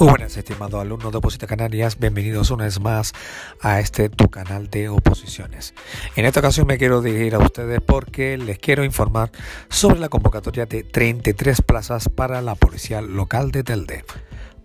[0.00, 1.98] Muy buenas, estimados alumnos de Oposita Canarias.
[1.98, 3.12] Bienvenidos una vez más
[3.60, 5.74] a este tu canal de oposiciones.
[6.16, 9.30] En esta ocasión me quiero dirigir a ustedes porque les quiero informar
[9.68, 14.06] sobre la convocatoria de 33 plazas para la policía local de Telde.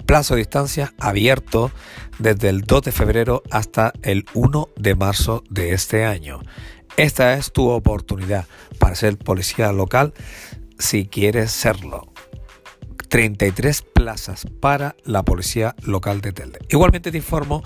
[0.06, 1.70] Plazo de distancia abierto
[2.18, 6.40] desde el 2 de febrero hasta el 1 de marzo de este año.
[6.96, 8.46] Esta es tu oportunidad
[8.80, 10.14] para ser policía local
[10.80, 12.15] si quieres serlo.
[13.08, 16.60] 33 plazas para la policía local de Telde.
[16.70, 17.64] Igualmente te informo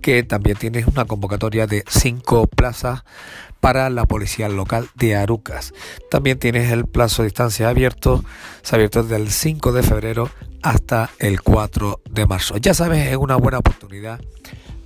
[0.00, 3.04] que también tienes una convocatoria de 5 plazas
[3.60, 5.72] para la policía local de Arucas.
[6.10, 8.24] También tienes el plazo de distancia abierto,
[8.62, 10.30] se abierto desde el 5 de febrero
[10.62, 12.56] hasta el 4 de marzo.
[12.58, 14.20] Ya sabes, es una buena oportunidad